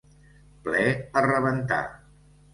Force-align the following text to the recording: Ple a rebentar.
Ple 0.67 0.87
a 1.21 1.23
rebentar. 1.27 1.81